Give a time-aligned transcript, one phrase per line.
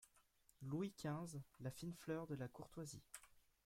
[0.63, 3.03] Louis quinze, la fine fleur de la courtoisie!…